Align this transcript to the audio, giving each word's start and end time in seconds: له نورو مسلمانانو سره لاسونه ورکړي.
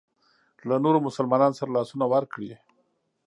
له 0.67 0.75
نورو 0.83 0.99
مسلمانانو 1.07 1.57
سره 1.59 1.69
لاسونه 1.75 2.05
ورکړي. 2.13 2.51